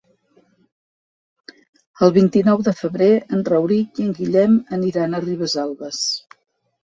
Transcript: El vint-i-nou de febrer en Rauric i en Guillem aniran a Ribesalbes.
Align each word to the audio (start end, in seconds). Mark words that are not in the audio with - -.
El 2.07 2.13
vint-i-nou 2.15 2.63
de 2.67 2.73
febrer 2.79 3.11
en 3.37 3.45
Rauric 3.53 4.01
i 4.01 4.05
en 4.07 4.15
Guillem 4.21 4.55
aniran 4.81 5.13
a 5.19 5.23
Ribesalbes. 5.27 6.01